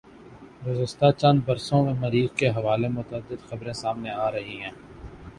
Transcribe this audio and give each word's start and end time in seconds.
گزشتہ 0.63 1.07
چند 1.19 1.37
بر 1.45 1.57
سوں 1.65 1.81
میں 1.85 1.93
مریخ 1.99 2.29
کے 2.39 2.47
حوالے 2.57 2.87
متعدد 2.89 3.39
خبریں 3.49 3.73
سامنے 3.83 4.09
آرہی 4.25 4.57
ہیں 4.61 4.71